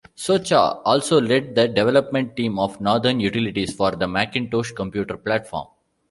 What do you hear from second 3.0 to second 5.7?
Utilities for the Macintosh computer platform.